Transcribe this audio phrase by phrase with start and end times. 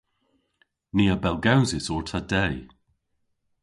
[0.95, 2.45] Ni a bellgewsis orta de.